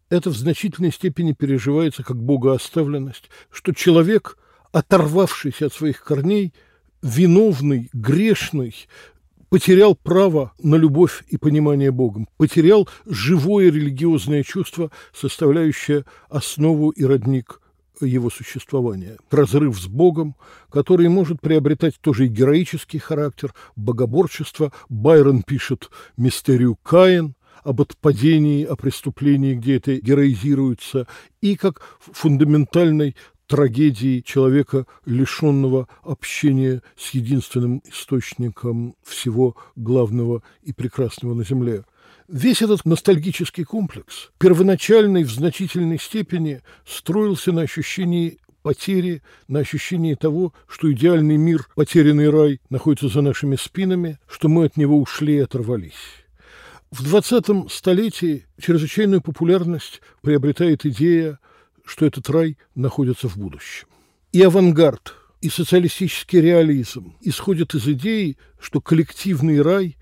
это 0.10 0.30
в 0.30 0.38
значительной 0.38 0.92
степени 0.92 1.34
переживается 1.34 2.04
как 2.04 2.22
богооставленность, 2.22 3.30
что 3.52 3.74
человек, 3.74 4.38
оторвавшийся 4.72 5.68
от 5.68 5.74
своих 5.74 6.04
корней, 6.04 6.54
виновный, 7.02 7.90
грешный, 7.94 8.76
потерял 9.50 9.96
право 9.96 10.54
на 10.60 10.76
любовь 10.76 11.24
и 11.28 11.38
понимание 11.38 11.92
Богом, 11.92 12.28
потерял 12.38 12.88
живое 13.06 13.72
религиозное 13.72 14.44
чувство, 14.44 14.92
составляющее 15.14 16.06
основу 16.30 16.90
и 16.90 17.04
родник 17.04 17.62
его 18.02 18.30
существования. 18.30 19.18
Разрыв 19.30 19.80
с 19.80 19.88
Богом, 19.88 20.36
который 20.70 21.08
может 21.10 21.42
приобретать 21.42 21.96
тоже 22.02 22.26
и 22.26 22.30
героический 22.30 23.00
характер, 23.00 23.54
богоборчество. 23.76 24.72
Байрон 24.90 25.44
пишет 25.44 25.90
«Мистерию 26.18 26.78
Каин», 26.84 27.36
об 27.64 27.82
отпадении, 27.82 28.64
о 28.64 28.76
преступлении, 28.76 29.56
где 29.56 29.78
это 29.78 29.96
героизируется, 29.96 31.08
и 31.42 31.56
как 31.56 31.82
фундаментальной 32.00 33.16
трагедии 33.48 34.22
человека, 34.22 34.86
лишенного 35.06 35.88
общения 36.04 36.82
с 36.96 37.12
единственным 37.12 37.82
источником 37.86 38.96
всего 39.04 39.56
главного 39.76 40.44
и 40.64 40.74
прекрасного 40.74 41.34
на 41.34 41.44
земле. 41.44 41.86
Весь 42.28 42.64
этот 42.64 42.86
ностальгический 42.86 43.64
комплекс, 43.64 44.32
первоначальный 44.40 45.24
в 45.24 45.32
значительной 45.32 46.00
степени, 46.00 46.62
строился 46.86 47.52
на 47.52 47.62
ощущении 47.62 48.40
потери, 48.64 49.22
на 49.48 49.60
ощущении 49.60 50.16
того, 50.16 50.52
что 50.68 50.92
идеальный 50.92 51.38
мир, 51.38 51.68
потерянный 51.76 52.32
рай, 52.32 52.62
находится 52.72 53.10
за 53.10 53.22
нашими 53.22 53.56
спинами, 53.58 54.18
что 54.28 54.50
мы 54.50 54.66
от 54.66 54.76
него 54.76 55.00
ушли 55.00 55.36
и 55.36 55.40
оторвались. 55.40 55.94
В 56.90 57.04
20 57.04 57.72
столетии 57.72 58.48
чрезвычайную 58.60 59.22
популярность 59.22 60.02
приобретает 60.22 60.84
идея, 60.88 61.38
что 61.86 62.08
этот 62.08 62.28
рай 62.32 62.58
находится 62.74 63.30
в 63.30 63.38
будущем. 63.38 63.88
И 64.32 64.42
авангард, 64.42 65.14
и 65.42 65.50
социалистический 65.50 66.42
реализм 66.42 67.16
исходят 67.22 67.76
из 67.76 67.88
идеи, 67.88 68.38
что 68.60 68.82
коллективный 68.82 69.62
рай 69.62 69.96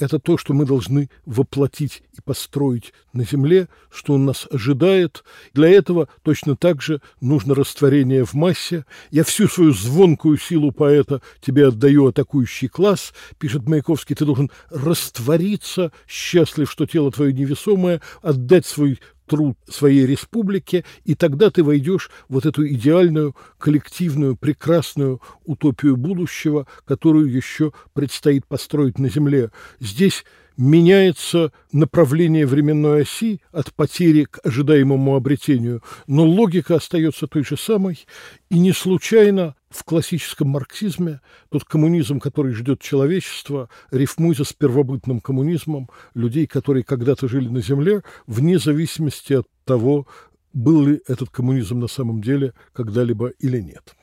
это 0.00 0.18
то, 0.18 0.38
что 0.38 0.54
мы 0.54 0.64
должны 0.64 1.10
воплотить 1.26 2.02
и 2.16 2.20
построить 2.20 2.92
на 3.12 3.24
земле, 3.24 3.68
что 3.90 4.14
он 4.14 4.24
нас 4.24 4.46
ожидает. 4.50 5.24
Для 5.52 5.68
этого 5.68 6.08
точно 6.22 6.56
так 6.56 6.82
же 6.82 7.00
нужно 7.20 7.54
растворение 7.54 8.24
в 8.24 8.34
массе. 8.34 8.84
Я 9.10 9.24
всю 9.24 9.48
свою 9.48 9.72
звонкую 9.72 10.38
силу 10.38 10.72
поэта 10.72 11.20
тебе 11.40 11.68
отдаю 11.68 12.06
атакующий 12.06 12.68
класс, 12.68 13.12
пишет 13.38 13.68
Маяковский, 13.68 14.16
ты 14.16 14.24
должен 14.24 14.50
раствориться, 14.70 15.92
счастлив, 16.08 16.70
что 16.70 16.86
тело 16.86 17.12
твое 17.12 17.32
невесомое, 17.32 18.00
отдать 18.22 18.66
свой 18.66 19.00
труд 19.30 19.56
своей 19.68 20.06
республике, 20.06 20.84
и 21.04 21.14
тогда 21.14 21.50
ты 21.50 21.62
войдешь 21.62 22.10
в 22.28 22.34
вот 22.34 22.46
эту 22.46 22.66
идеальную, 22.66 23.36
коллективную, 23.58 24.34
прекрасную 24.34 25.22
утопию 25.44 25.96
будущего, 25.96 26.66
которую 26.84 27.32
еще 27.32 27.72
предстоит 27.92 28.44
построить 28.46 28.98
на 28.98 29.08
Земле. 29.08 29.52
Здесь 29.78 30.24
меняется 30.56 31.52
направление 31.70 32.44
временной 32.44 33.02
оси 33.02 33.40
от 33.52 33.72
потери 33.72 34.24
к 34.24 34.40
ожидаемому 34.42 35.14
обретению, 35.14 35.80
но 36.08 36.26
логика 36.26 36.74
остается 36.74 37.28
той 37.28 37.44
же 37.44 37.56
самой, 37.56 38.04
и 38.50 38.58
не 38.58 38.72
случайно 38.72 39.54
в 39.70 39.84
классическом 39.84 40.48
марксизме 40.48 41.20
тот 41.48 41.64
коммунизм, 41.64 42.18
который 42.18 42.52
ждет 42.52 42.80
человечество, 42.80 43.70
рифмуется 43.90 44.44
с 44.44 44.52
первобытным 44.52 45.20
коммунизмом 45.20 45.88
людей, 46.14 46.46
которые 46.46 46.84
когда-то 46.84 47.28
жили 47.28 47.48
на 47.48 47.62
Земле, 47.62 48.02
вне 48.26 48.58
зависимости 48.58 49.34
от 49.34 49.46
того, 49.64 50.06
был 50.52 50.84
ли 50.86 51.00
этот 51.06 51.30
коммунизм 51.30 51.78
на 51.78 51.86
самом 51.86 52.20
деле 52.20 52.52
когда-либо 52.72 53.28
или 53.38 53.60
нет. 53.60 53.94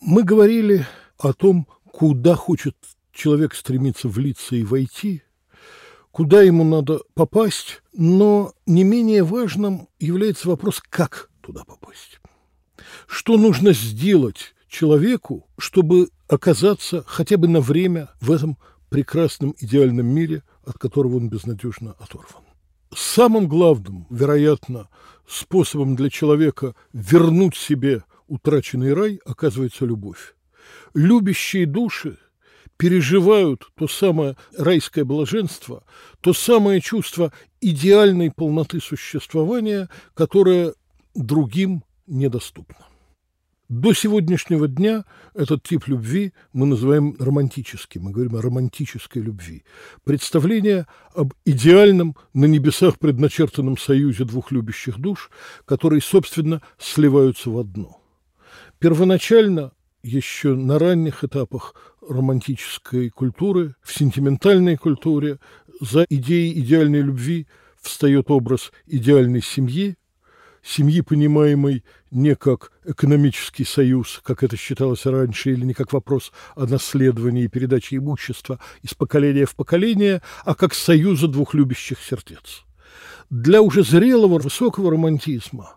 Мы 0.00 0.22
говорили 0.22 0.86
о 1.18 1.32
том, 1.34 1.68
куда 1.92 2.34
хочет 2.34 2.74
человек 3.12 3.54
стремиться 3.54 4.08
влиться 4.08 4.56
и 4.56 4.64
войти– 4.64 5.22
куда 6.14 6.42
ему 6.42 6.62
надо 6.62 7.00
попасть, 7.14 7.82
но 7.92 8.52
не 8.66 8.84
менее 8.84 9.24
важным 9.24 9.88
является 9.98 10.48
вопрос, 10.48 10.80
как 10.88 11.28
туда 11.40 11.64
попасть. 11.64 12.20
Что 13.08 13.36
нужно 13.36 13.72
сделать 13.72 14.53
человеку, 14.74 15.46
чтобы 15.56 16.08
оказаться 16.28 17.04
хотя 17.06 17.36
бы 17.36 17.46
на 17.46 17.60
время 17.60 18.10
в 18.20 18.32
этом 18.32 18.58
прекрасном 18.88 19.54
идеальном 19.60 20.06
мире, 20.06 20.42
от 20.64 20.78
которого 20.78 21.16
он 21.16 21.28
безнадежно 21.28 21.92
оторван. 21.92 22.42
Самым 22.94 23.48
главным, 23.48 24.06
вероятно, 24.10 24.88
способом 25.28 25.94
для 25.94 26.10
человека 26.10 26.74
вернуть 26.92 27.56
себе 27.56 28.02
утраченный 28.26 28.94
рай 28.94 29.20
оказывается 29.24 29.84
любовь. 29.84 30.34
Любящие 30.92 31.66
души 31.66 32.18
переживают 32.76 33.68
то 33.76 33.86
самое 33.86 34.36
райское 34.58 35.04
блаженство, 35.04 35.84
то 36.20 36.32
самое 36.32 36.80
чувство 36.80 37.32
идеальной 37.60 38.32
полноты 38.32 38.80
существования, 38.80 39.88
которое 40.14 40.74
другим 41.14 41.84
недоступно. 42.06 42.86
До 43.74 43.92
сегодняшнего 43.92 44.68
дня 44.68 45.04
этот 45.34 45.64
тип 45.64 45.88
любви 45.88 46.32
мы 46.52 46.64
называем 46.64 47.16
романтическим. 47.18 48.02
Мы 48.02 48.12
говорим 48.12 48.36
о 48.36 48.40
романтической 48.40 49.20
любви. 49.20 49.64
Представление 50.04 50.86
об 51.12 51.34
идеальном 51.44 52.14
на 52.34 52.44
небесах 52.44 53.00
предначертанном 53.00 53.76
союзе 53.76 54.26
двух 54.26 54.52
любящих 54.52 55.00
душ, 55.00 55.28
которые, 55.64 56.02
собственно, 56.02 56.62
сливаются 56.78 57.50
в 57.50 57.58
одно. 57.58 58.00
Первоначально 58.78 59.72
еще 60.04 60.54
на 60.54 60.78
ранних 60.78 61.24
этапах 61.24 61.74
романтической 62.08 63.10
культуры, 63.10 63.74
в 63.82 63.92
сентиментальной 63.92 64.76
культуре, 64.76 65.40
за 65.80 66.06
идеей 66.08 66.60
идеальной 66.60 67.00
любви 67.00 67.48
встает 67.82 68.30
образ 68.30 68.70
идеальной 68.86 69.42
семьи, 69.42 69.96
семьи, 70.62 71.00
понимаемой 71.00 71.82
не 72.12 72.36
как 72.36 72.70
экономический 72.84 73.64
союз, 73.64 74.20
как 74.24 74.42
это 74.42 74.56
считалось 74.56 75.06
раньше, 75.06 75.52
или 75.52 75.64
не 75.64 75.74
как 75.74 75.92
вопрос 75.92 76.32
о 76.54 76.66
наследовании 76.66 77.44
и 77.44 77.48
передаче 77.48 77.96
имущества 77.96 78.58
из 78.82 78.94
поколения 78.94 79.46
в 79.46 79.54
поколение, 79.54 80.22
а 80.44 80.54
как 80.54 80.74
союза 80.74 81.28
двух 81.28 81.54
любящих 81.54 81.98
сердец. 82.00 82.64
Для 83.30 83.62
уже 83.62 83.82
зрелого 83.82 84.38
высокого 84.38 84.90
романтизма 84.90 85.76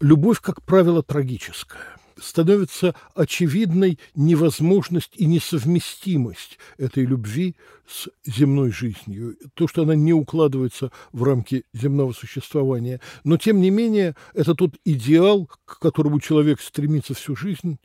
любовь, 0.00 0.40
как 0.40 0.62
правило, 0.62 1.02
трагическая 1.02 1.98
становится 2.20 2.94
очевидной 3.14 3.98
невозможность 4.14 5.12
и 5.14 5.26
несовместимость 5.26 6.58
этой 6.76 7.04
любви 7.04 7.56
с 7.86 8.08
земной 8.24 8.70
жизнью, 8.70 9.36
то, 9.54 9.66
что 9.68 9.82
она 9.82 9.94
не 9.94 10.12
укладывается 10.12 10.90
в 11.12 11.22
рамки 11.22 11.64
земного 11.72 12.12
существования. 12.12 13.00
Но, 13.24 13.36
тем 13.36 13.60
не 13.60 13.70
менее, 13.70 14.14
это 14.34 14.54
тот 14.54 14.76
идеал, 14.84 15.48
к 15.64 15.78
которому 15.78 16.20
человек 16.20 16.60
стремится 16.60 17.14
всю 17.14 17.36
жизнь, 17.36 17.78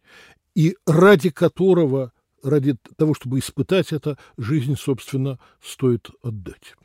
и 0.55 0.75
ради 0.85 1.29
которого, 1.29 2.11
ради 2.43 2.75
того, 2.97 3.13
чтобы 3.13 3.39
испытать 3.39 3.91
это, 3.93 4.17
жизнь, 4.37 4.75
собственно, 4.77 5.39
стоит 5.61 6.09
отдать. 6.21 6.75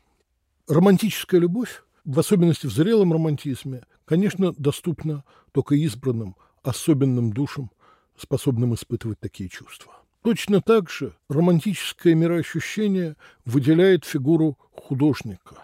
Романтическая 0.67 1.39
любовь, 1.39 1.83
в 2.05 2.17
особенности 2.17 2.67
в 2.67 2.71
зрелом 2.71 3.13
романтизме, 3.13 3.83
конечно, 4.05 4.53
доступна 4.57 5.23
только 5.51 5.75
избранным– 5.75 6.35
особенным 6.63 7.31
душам, 7.31 7.71
способным 8.17 8.73
испытывать 8.73 9.19
такие 9.19 9.49
чувства. 9.49 9.93
Точно 10.23 10.61
так 10.61 10.89
же 10.89 11.13
романтическое 11.29 12.13
мироощущение 12.13 13.15
выделяет 13.45 14.03
фигуру 14.03 14.57
художника, 14.73 15.63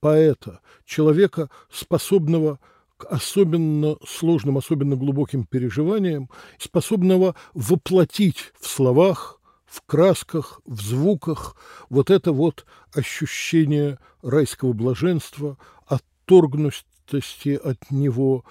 поэта, 0.00 0.60
человека, 0.84 1.50
способного 1.70 2.60
к 2.96 3.06
особенно 3.06 3.96
сложным, 4.06 4.58
особенно 4.58 4.96
глубоким 4.96 5.44
переживаниям, 5.44 6.30
способного 6.58 7.34
воплотить 7.54 8.52
в 8.60 8.66
словах, 8.66 9.40
в 9.66 9.82
красках, 9.84 10.60
в 10.64 10.80
звуках 10.80 11.56
вот 11.90 12.10
это 12.10 12.32
вот 12.32 12.66
ощущение 12.92 13.98
райского 14.22 14.72
блаженства, 14.72 15.58
отторгнутости 15.86 17.60
от 17.62 17.90
него, 17.90 18.44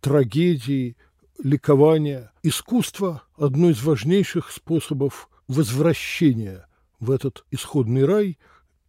трагедии, 0.00 0.96
ликования. 1.42 2.32
Искусство– 2.42 3.22
одно 3.36 3.70
из 3.70 3.82
важнейших 3.82 4.50
способов 4.50 5.28
возвращения 5.48 6.66
в 7.00 7.10
этот 7.10 7.44
исходный 7.50 8.04
рай 8.04 8.38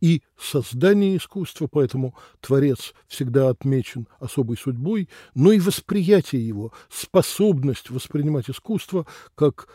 и 0.01 0.21
создание 0.37 1.17
искусства, 1.17 1.67
поэтому 1.67 2.15
Творец 2.39 2.93
всегда 3.07 3.49
отмечен 3.49 4.07
особой 4.19 4.57
судьбой, 4.57 5.09
но 5.33 5.51
и 5.51 5.59
восприятие 5.59 6.45
его, 6.47 6.73
способность 6.89 7.89
воспринимать 7.89 8.49
искусство 8.49 9.07
как 9.35 9.67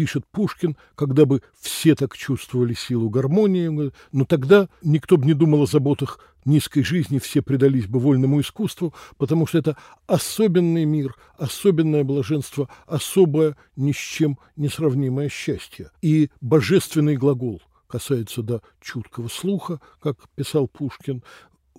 пишет 0.00 0.24
Пушкин, 0.32 0.78
когда 0.94 1.26
бы 1.26 1.42
все 1.60 1.94
так 1.94 2.16
чувствовали 2.16 2.72
силу 2.72 3.10
гармонии, 3.10 3.92
но 4.12 4.24
тогда 4.24 4.70
никто 4.82 5.18
бы 5.18 5.26
не 5.26 5.34
думал 5.34 5.64
о 5.64 5.66
заботах 5.66 6.18
низкой 6.46 6.82
жизни, 6.82 7.18
все 7.18 7.42
предались 7.42 7.86
бы 7.86 8.00
вольному 8.00 8.40
искусству, 8.40 8.94
потому 9.18 9.46
что 9.46 9.58
это 9.58 9.76
особенный 10.06 10.86
мир, 10.86 11.16
особенное 11.36 12.02
блаженство, 12.02 12.70
особое 12.86 13.58
ни 13.76 13.92
с 13.92 13.96
чем 13.96 14.38
не 14.56 14.70
сравнимое 14.70 15.28
счастье. 15.28 15.90
И 16.00 16.30
божественный 16.40 17.18
глагол 17.18 17.60
касается 17.86 18.42
до 18.42 18.62
чуткого 18.80 19.28
слуха, 19.28 19.82
как 20.00 20.16
писал 20.34 20.66
Пушкин, 20.66 21.22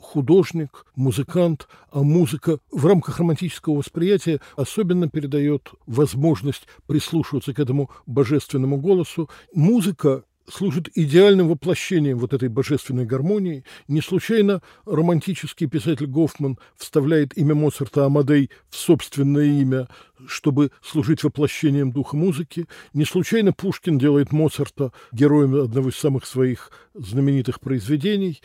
художник, 0.02 0.86
музыкант, 0.96 1.68
а 1.92 2.04
музыка 2.04 2.60
в 2.72 2.86
рамках 2.86 3.20
романтического 3.20 3.76
восприятия 3.78 4.42
особенно 4.56 5.10
передает 5.10 5.72
возможность 5.86 6.68
прислушиваться 6.88 7.54
к 7.54 7.60
этому 7.60 7.90
божественному 8.06 8.78
голосу. 8.78 9.30
Музыка 9.54 10.24
служит 10.52 10.90
идеальным 10.96 11.48
воплощением 11.48 12.18
вот 12.18 12.34
этой 12.34 12.50
божественной 12.50 13.06
гармонии. 13.06 13.64
Не 13.88 14.02
случайно 14.02 14.62
романтический 14.86 15.68
писатель 15.68 16.08
Гофман 16.08 16.58
вставляет 16.76 17.38
имя 17.38 17.56
Моцарта 17.56 18.06
Амадей 18.06 18.50
в 18.70 18.76
собственное 18.76 19.46
имя, 19.46 19.88
чтобы 20.28 20.72
служить 20.82 21.24
воплощением 21.24 21.92
духа 21.92 22.16
музыки. 22.16 22.68
Не 22.94 23.06
случайно 23.06 23.54
Пушкин 23.54 23.98
делает 23.98 24.32
Моцарта 24.32 24.92
героем 25.12 25.56
одного 25.56 25.90
из 25.90 25.96
самых 25.96 26.26
своих 26.26 26.72
знаменитых 26.94 27.60
произведений. 27.60 28.42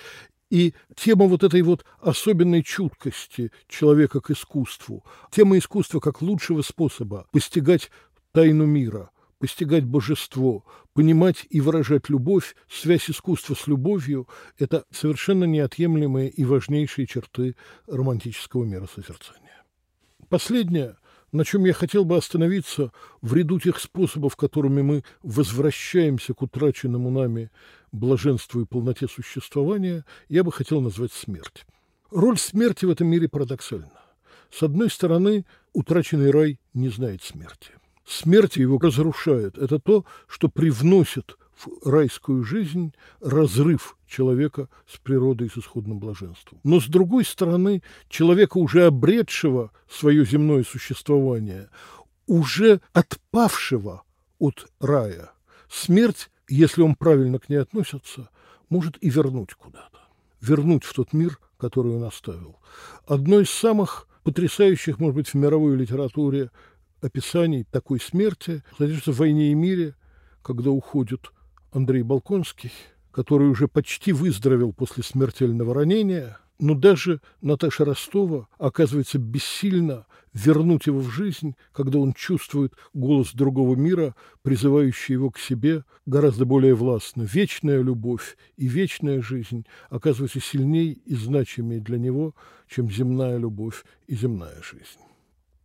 И 0.51 0.75
тема 0.95 1.27
вот 1.27 1.43
этой 1.43 1.63
вот 1.63 1.85
особенной 2.01 2.63
чуткости 2.63 3.51
человека 3.69 4.21
к 4.21 4.31
искусству, 4.31 5.05
тема 5.31 5.59
искусства 5.59 5.99
как 5.99 6.23
лучшего 6.23 6.63
способа 6.63 7.27
постигать 7.33 7.91
тайну 8.33 8.65
мира, 8.65 9.11
постигать 9.39 9.85
божество, 9.85 10.65
понимать 10.93 11.47
и 11.51 11.61
выражать 11.61 12.09
любовь, 12.09 12.55
связь 12.69 13.11
искусства 13.11 13.55
с 13.55 13.67
любовью– 13.67 14.29
это 14.59 14.85
совершенно 14.91 15.45
неотъемлемые 15.45 16.31
и 16.31 16.45
важнейшие 16.45 17.07
черты 17.07 17.57
романтического 17.87 18.65
мира 18.65 18.87
созерцания. 18.87 19.65
Последнее, 20.29 20.97
на 21.33 21.45
чем 21.45 21.65
я 21.65 21.73
хотел 21.73 22.05
бы 22.05 22.17
остановиться 22.17 22.93
в 23.21 23.35
ряду 23.35 23.59
тех 23.61 23.79
способов, 23.79 24.37
которыми 24.37 24.83
мы 24.83 25.05
возвращаемся 25.23 26.35
к 26.35 26.43
утраченному 26.43 27.11
нами 27.11 27.51
блаженству 27.93 28.61
и 28.61 28.67
полноте 28.67 29.09
существования, 29.09 30.05
я 30.29 30.45
бы 30.45 30.53
хотел 30.53 30.81
назвать 30.81 31.13
смерть. 31.13 31.67
Роль 32.11 32.39
смерти 32.39 32.85
в 32.85 32.91
этом 32.91 33.09
мире 33.09 33.29
парадоксальна. 33.29 33.91
С 34.51 34.63
одной 34.63 34.91
стороны, 34.91 35.45
утраченный 35.73 36.31
рай 36.31 36.61
не 36.73 36.89
знает 36.89 37.23
смерти. 37.23 37.73
Смерть 38.07 38.57
его 38.57 38.79
разрушает. 38.79 39.59
Это 39.59 39.81
то, 39.81 40.05
что 40.29 40.49
привносит 40.49 41.37
в 41.57 41.89
райскую 41.89 42.45
жизнь 42.45 42.93
разрыв 43.21 43.97
человека 44.07 44.69
с 44.87 44.99
природой, 44.99 45.49
с 45.49 45.57
исходным 45.57 45.99
блаженством. 45.99 46.61
Но, 46.65 46.81
с 46.81 46.87
другой 46.87 47.25
стороны, 47.25 47.83
человека, 48.09 48.59
уже 48.59 48.87
обретшего 48.87 49.71
свое 49.89 50.25
земное 50.25 50.65
существование, 50.65 51.71
уже 52.27 52.81
отпавшего 52.93 54.03
от 54.39 54.71
рая, 54.81 55.33
смерть, 55.71 56.31
если 56.49 56.83
он 56.83 56.95
правильно 56.95 57.39
к 57.39 57.49
ней 57.49 57.57
относится, 57.57 58.29
может 58.69 58.99
и 59.01 59.09
вернуть 59.09 59.55
куда-то. 59.55 60.01
Вернуть 60.41 60.85
в 60.85 60.93
тот 60.93 61.13
мир, 61.13 61.39
который 61.57 61.93
он 61.93 62.05
оставил. 62.05 62.61
Одно 63.07 63.41
из 63.41 63.51
самых 63.51 64.09
потрясающих, 64.23 64.99
может 64.99 65.17
быть, 65.17 65.29
в 65.29 65.35
мировой 65.35 65.77
литературе 65.77 66.51
описаний 67.01 67.65
такой 67.65 68.01
смерти 68.01 68.63
содержится 68.77 69.13
в 69.13 69.19
«Войне 69.19 69.53
и 69.53 69.55
мире», 69.55 69.95
когда 70.43 70.71
уходит 70.71 71.33
Андрей 71.73 72.03
Балконский, 72.03 72.73
который 73.11 73.49
уже 73.49 73.69
почти 73.69 74.13
выздоровел 74.13 74.73
после 74.73 75.03
смертельного 75.03 75.75
ранения, 75.75 76.39
но 76.59 76.75
даже 76.75 77.21
Наташа 77.43 77.85
Ростова 77.85 78.49
оказывается 78.59 79.19
бессильно 79.19 80.07
вернуть 80.33 80.87
его 80.87 81.01
в 81.01 81.11
жизнь, 81.11 81.55
когда 81.73 81.99
он 81.99 82.13
чувствует 82.13 82.75
голос 82.95 83.33
другого 83.33 83.75
мира, 83.75 84.15
призывающий 84.43 85.15
его 85.15 85.31
к 85.31 85.39
себе 85.39 85.85
гораздо 86.05 86.45
более 86.45 86.75
властно. 86.75 87.23
Вечная 87.23 87.81
любовь 87.81 88.37
и 88.57 88.67
вечная 88.67 89.23
жизнь 89.23 89.67
оказываются 89.89 90.41
сильнее 90.41 90.93
и 90.93 91.15
значимее 91.15 91.81
для 91.81 91.99
него, 91.99 92.35
чем 92.69 92.91
земная 92.91 93.39
любовь 93.39 93.85
и 94.07 94.15
земная 94.15 94.61
жизнь. 94.63 95.01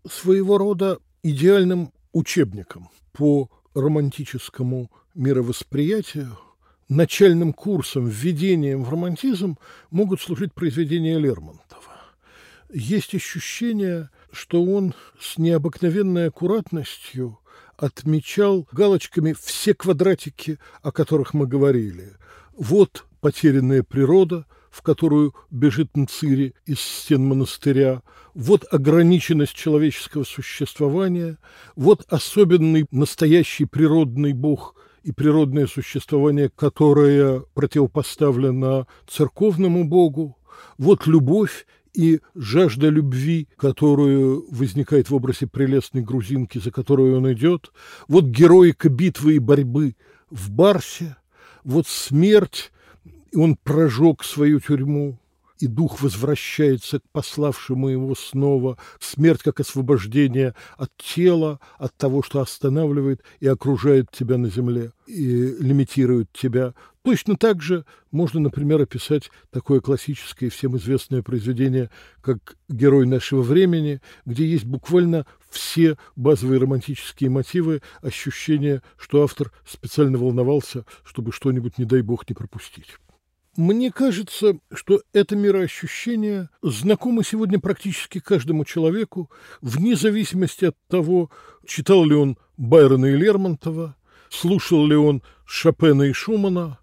Своего 0.09 0.57
рода 0.57 0.99
идеальным 1.23 1.91
учебником 2.13 2.89
по 3.11 3.49
романтическому 3.73 4.89
мировосприятию, 5.15 6.37
начальным 6.89 7.53
курсом, 7.53 8.07
введением 8.07 8.83
в 8.83 8.89
романтизм 8.89 9.57
могут 9.89 10.21
служить 10.21 10.53
произведения 10.53 11.17
Лермонтова. 11.17 11.81
Есть 12.73 13.15
ощущение, 13.15 14.09
что 14.31 14.63
он 14.63 14.93
с 15.19 15.37
необыкновенной 15.37 16.27
аккуратностью 16.27 17.39
отмечал 17.77 18.67
галочками 18.71 19.33
все 19.33 19.73
квадратики, 19.73 20.59
о 20.81 20.91
которых 20.91 21.33
мы 21.33 21.47
говорили. 21.47 22.13
Вот 22.57 23.05
потерянная 23.19 23.83
природа– 23.83 24.45
в 24.71 24.81
которую 24.81 25.35
бежит 25.51 25.95
Нцири 25.95 26.55
из 26.65 26.79
стен 26.79 27.25
монастыря, 27.25 28.01
вот 28.33 28.65
ограниченность 28.71 29.53
человеческого 29.53 30.23
существования, 30.23 31.37
вот 31.75 32.05
особенный 32.07 32.85
настоящий 32.89 33.65
природный 33.65 34.31
бог 34.31 34.75
и 35.03 35.11
природное 35.11 35.67
существование, 35.67 36.49
которое 36.49 37.41
противопоставлено 37.53 38.87
церковному 39.07 39.87
богу, 39.87 40.37
вот 40.77 41.07
любовь 41.07 41.65
и 41.93 42.21
жажда 42.35 42.89
любви, 42.89 43.47
которую 43.57 44.45
возникает 44.49 45.09
в 45.09 45.15
образе 45.15 45.47
прелестной 45.47 46.01
грузинки, 46.01 46.57
за 46.57 46.71
которую 46.71 47.17
он 47.17 47.31
идет, 47.33 47.71
вот 48.07 48.25
героика 48.25 48.89
битвы 48.89 49.35
и 49.35 49.39
борьбы 49.39 49.95
в 50.29 50.51
Барсе, 50.51 51.17
вот 51.63 51.87
смерть 51.87 52.71
и 53.31 53.37
он 53.37 53.55
прожег 53.55 54.23
свою 54.23 54.59
тюрьму, 54.59 55.17
и 55.61 55.67
дух 55.67 56.01
возвращается 56.01 56.99
к 56.99 57.03
пославшему 57.11 57.89
его 57.89 58.15
снова. 58.15 58.77
Смерть 58.99 59.43
как 59.43 59.59
освобождение 59.59 60.55
от 60.75 60.89
тела, 60.97 61.59
от 61.77 61.95
того, 61.95 62.23
что 62.23 62.41
останавливает 62.41 63.23
и 63.39 63.47
окружает 63.47 64.09
тебя 64.11 64.37
на 64.37 64.49
земле, 64.49 64.91
и 65.05 65.55
лимитирует 65.59 66.31
тебя. 66.33 66.73
Точно 67.03 67.35
так 67.35 67.61
же 67.61 67.85
можно, 68.11 68.39
например, 68.39 68.81
описать 68.81 69.31
такое 69.51 69.81
классическое 69.81 70.49
и 70.49 70.51
всем 70.51 70.77
известное 70.77 71.21
произведение, 71.21 71.89
как 72.21 72.55
«Герой 72.67 73.07
нашего 73.07 73.41
времени», 73.41 74.01
где 74.25 74.45
есть 74.45 74.65
буквально 74.65 75.25
все 75.49 75.97
базовые 76.15 76.59
романтические 76.59 77.29
мотивы, 77.29 77.81
ощущение, 78.01 78.81
что 78.97 79.23
автор 79.23 79.51
специально 79.65 80.17
волновался, 80.17 80.85
чтобы 81.03 81.31
что-нибудь, 81.31 81.77
не 81.77 81.85
дай 81.85 82.01
бог, 82.01 82.27
не 82.29 82.33
пропустить. 82.33 82.97
Мне 83.57 83.91
кажется, 83.91 84.57
что 84.73 85.01
это 85.11 85.35
мироощущение 85.35 86.49
знакомо 86.61 87.21
сегодня 87.21 87.59
практически 87.59 88.19
каждому 88.19 88.63
человеку, 88.63 89.29
вне 89.61 89.97
зависимости 89.97 90.65
от 90.65 90.77
того, 90.87 91.29
читал 91.65 92.05
ли 92.05 92.15
он 92.15 92.37
Байрона 92.55 93.07
и 93.07 93.17
Лермонтова, 93.17 93.97
слушал 94.29 94.85
ли 94.87 94.95
он 94.95 95.21
Шопена 95.45 96.03
и 96.03 96.13
Шумана, 96.13 96.79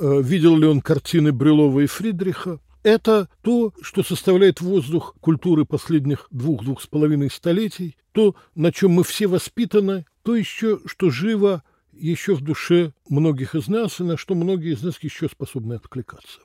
э, 0.00 0.22
видел 0.22 0.56
ли 0.56 0.66
он 0.66 0.80
картины 0.80 1.30
Брюлова 1.30 1.80
и 1.80 1.86
Фридриха. 1.86 2.58
Это 2.82 3.28
то, 3.42 3.74
что 3.82 4.02
составляет 4.02 4.62
воздух 4.62 5.14
культуры 5.20 5.66
последних 5.66 6.26
двух-двух 6.30 6.80
с 6.80 6.86
половиной 6.86 7.30
столетий, 7.30 7.98
то, 8.12 8.34
на 8.54 8.72
чем 8.72 8.92
мы 8.92 9.04
все 9.04 9.26
воспитаны, 9.26 10.06
то 10.22 10.34
еще, 10.34 10.80
что 10.86 11.10
живо 11.10 11.62
еще 11.98 12.34
в 12.34 12.40
душе 12.40 12.92
многих 13.08 13.54
из 13.54 13.68
нас, 13.68 14.00
и 14.00 14.04
на 14.04 14.16
что 14.16 14.34
многие 14.34 14.72
из 14.72 14.82
нас 14.82 14.98
еще 15.00 15.28
способны 15.28 15.74
откликаться. 15.74 16.40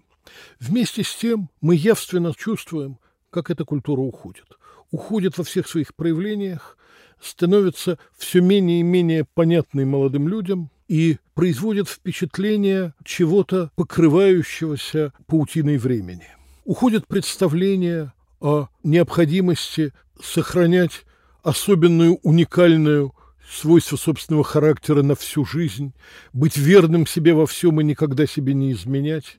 Вместе 0.60 1.04
с 1.04 1.16
тем 1.16 1.50
мы 1.62 1.76
явственно 1.76 2.34
чувствуем, 2.34 2.98
как 3.30 3.50
эта 3.50 3.66
культура 3.66 4.02
уходит. 4.02 4.46
Уходит 4.92 5.38
во 5.38 5.44
всех 5.44 5.68
своих 5.68 5.96
проявлениях, 5.96 6.78
становится 7.22 7.98
все 8.18 8.42
менее 8.42 8.82
и 8.82 8.84
менее 8.84 9.26
понятной 9.26 9.86
молодым 9.86 10.28
людям 10.28 10.72
и 10.88 11.18
производит 11.34 11.88
впечатление 11.88 12.94
чего-то 13.04 13.72
покрывающегося 13.76 15.14
паутиной 15.26 15.78
времени. 15.78 16.28
Уходит 16.66 17.08
представление 17.08 18.14
о 18.40 18.68
необходимости 18.84 19.94
сохранять 20.22 21.06
особенную 21.42 22.20
уникальную 22.24 23.14
свойство 23.54 23.98
собственного 23.98 24.44
характера 24.44 25.04
на 25.04 25.16
всю 25.16 25.46
жизнь, 25.46 25.94
быть 26.34 26.58
верным 26.58 27.06
себе 27.06 27.34
во 27.34 27.46
всем 27.46 27.80
и 27.80 27.84
никогда 27.84 28.26
себе 28.26 28.54
не 28.54 28.72
изменять. 28.72 29.38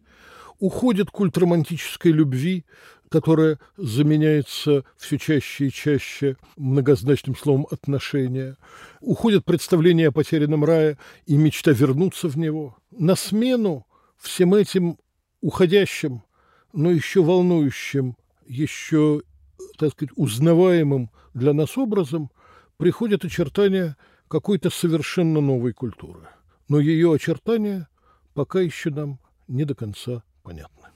Уходит 0.60 1.10
культ 1.10 1.36
романтической 1.36 2.12
любви, 2.12 2.64
которая 3.08 3.58
заменяется 3.76 4.84
все 4.96 5.18
чаще 5.18 5.66
и 5.66 5.70
чаще 5.70 6.36
многозначным 6.56 7.36
словом 7.36 7.66
«отношения». 7.70 8.56
Уходит 9.00 9.44
представление 9.44 10.08
о 10.08 10.12
потерянном 10.12 10.64
рае 10.64 10.96
и 11.26 11.36
мечта 11.36 11.72
вернуться 11.72 12.28
в 12.28 12.38
него. 12.38 12.76
На 12.90 13.16
смену 13.16 13.86
всем 14.16 14.54
этим 14.54 14.98
уходящим, 15.40 16.22
но 16.72 16.90
еще 16.90 17.22
волнующим, 17.22 18.16
еще, 18.46 19.22
так 19.78 19.92
сказать, 19.92 20.12
узнаваемым 20.16 21.10
для 21.34 21.52
нас 21.52 21.76
образом– 21.76 22.30
приходят 22.76 23.24
очертания 23.24 23.96
какой-то 24.28 24.70
совершенно 24.70 25.40
новой 25.40 25.72
культуры. 25.72 26.28
Но 26.68 26.80
ее 26.80 27.12
очертания 27.12 27.88
пока 28.34 28.60
еще 28.60 28.90
нам 28.90 29.18
не 29.48 29.64
до 29.64 29.74
конца 29.74 30.22
понятны. 30.42 30.88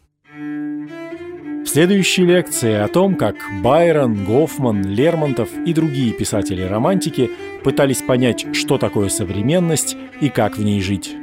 В 1.62 1.66
следующей 1.66 2.24
лекции 2.24 2.72
о 2.72 2.88
том, 2.88 3.14
как 3.14 3.36
Байрон, 3.62 4.24
Гофман, 4.24 4.86
Лермонтов 4.86 5.50
и 5.66 5.74
другие 5.74 6.14
писатели-романтики 6.14 7.30
пытались 7.62 8.00
понять, 8.00 8.46
что 8.56 8.78
такое 8.78 9.10
современность 9.10 9.96
и 10.20 10.30
как 10.30 10.56
в 10.56 10.62
ней 10.62 10.80
жить. 10.80 11.14